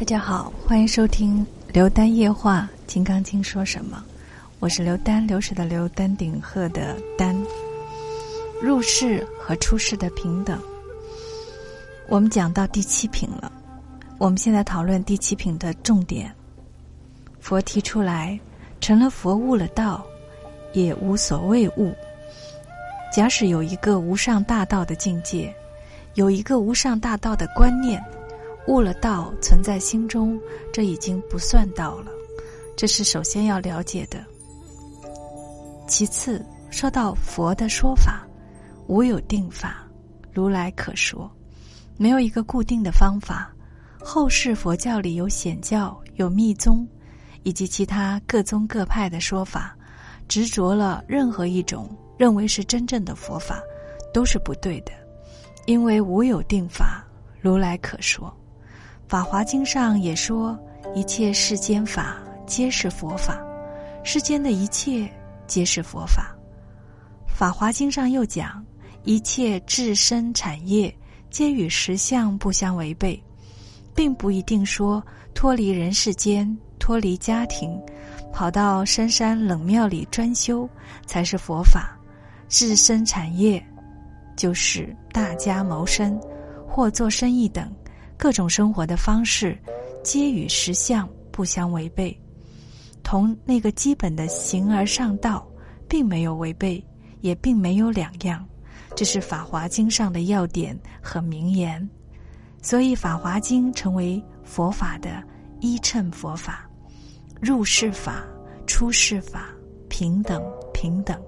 [0.00, 4.02] 大家好，欢迎收听刘丹夜话《金刚经》说什么？
[4.58, 7.36] 我是刘丹，流水的刘，丹顶鹤的丹。
[8.62, 10.58] 入世和出世的平等，
[12.08, 13.52] 我们讲到第七品了。
[14.16, 16.34] 我们现在讨论第七品的重点。
[17.38, 18.40] 佛提出来，
[18.80, 20.02] 成了佛悟了道，
[20.72, 21.94] 也无所谓悟。
[23.12, 25.54] 假使有一个无上大道的境界，
[26.14, 28.02] 有一个无上大道的观念。
[28.66, 30.38] 悟了道存在心中，
[30.72, 32.12] 这已经不算道了。
[32.76, 34.24] 这是首先要了解的。
[35.88, 38.26] 其次，说到佛的说法，
[38.86, 39.86] 无有定法，
[40.32, 41.30] 如来可说，
[41.96, 43.52] 没有一个固定的方法。
[43.98, 46.86] 后世佛教里有显教、有密宗，
[47.42, 49.76] 以及其他各宗各派的说法，
[50.28, 53.60] 执着了任何一种，认为是真正的佛法，
[54.14, 54.92] 都是不对的，
[55.66, 57.04] 因为无有定法，
[57.40, 58.28] 如来可说。
[59.10, 60.56] 《法华经》上也说，
[60.94, 63.44] 一切世间法皆是佛法，
[64.04, 65.10] 世间的一切
[65.48, 66.32] 皆是佛法。
[67.28, 68.64] 《法华经》上又讲，
[69.02, 70.96] 一切自身产业
[71.28, 73.20] 皆与实相不相违背，
[73.96, 75.04] 并不一定说
[75.34, 77.76] 脱离人世间、脱离家庭，
[78.32, 80.70] 跑到深山冷庙里专修
[81.04, 81.98] 才是佛法。
[82.46, 83.60] 自身产业
[84.36, 86.16] 就是大家谋生
[86.68, 87.68] 或做生意等。
[88.20, 89.56] 各种生活的方式，
[90.04, 92.14] 皆与实相不相违背，
[93.02, 95.48] 同那个基本的形而上道，
[95.88, 96.84] 并没有违背，
[97.22, 98.46] 也并没有两样。
[98.94, 101.88] 这是《法华经》上的要点和名言，
[102.60, 105.22] 所以《法华经》成为佛法的
[105.60, 106.68] 依称佛法，
[107.40, 108.22] 入世法、
[108.66, 109.48] 出世法
[109.88, 111.18] 平等平等，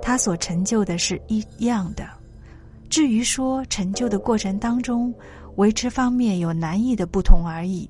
[0.00, 2.08] 它所成就的是一样的。
[2.88, 5.14] 至于说成就的过程当中，
[5.56, 7.88] 维持方面有难易的不同而已，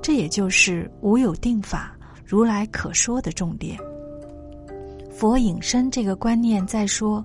[0.00, 3.78] 这也就是无有定法，如来可说的重点。
[5.10, 7.24] 佛引申这个观念在说，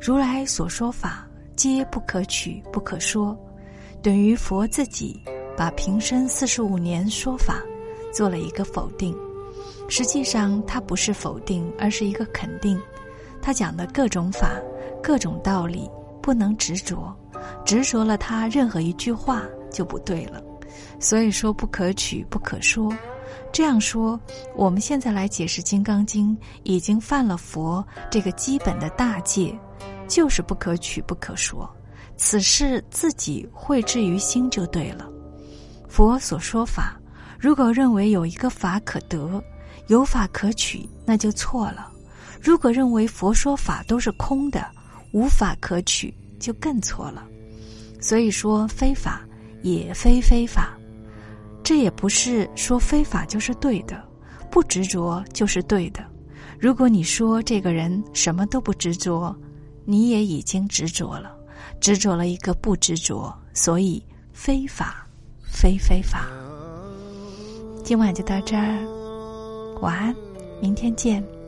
[0.00, 3.38] 如来所说法皆不可取不可说，
[4.02, 5.22] 等于佛自己
[5.56, 7.62] 把平生四十五年说法
[8.12, 9.16] 做了一个否定。
[9.88, 12.80] 实际上，它不是否定，而是一个肯定。
[13.40, 14.60] 他讲的各种法、
[15.02, 15.88] 各种道理，
[16.22, 17.14] 不能执着。
[17.64, 20.42] 执着了他任何一句话就不对了，
[21.00, 22.92] 所以说不可取不可说。
[23.52, 24.18] 这样说，
[24.56, 29.58] 我们现在来解释《金刚经》，已经犯了佛这个基本的大戒，
[30.08, 31.68] 就是不可取不可说。
[32.16, 35.08] 此事自己会置于心就对了。
[35.88, 36.98] 佛所说法，
[37.38, 39.42] 如果认为有一个法可得，
[39.88, 41.90] 有法可取，那就错了；
[42.40, 44.64] 如果认为佛说法都是空的，
[45.12, 47.26] 无法可取，就更错了。
[48.02, 49.26] 所以说非法
[49.62, 50.76] 也非非法，
[51.62, 54.02] 这也不是说非法就是对的，
[54.50, 56.04] 不执着就是对的。
[56.58, 59.34] 如果你说这个人什么都不执着，
[59.84, 61.34] 你也已经执着了，
[61.80, 65.06] 执着了一个不执着，所以非法
[65.44, 66.26] 非非法。
[67.84, 70.14] 今晚就到这儿，晚安，
[70.60, 71.41] 明天见。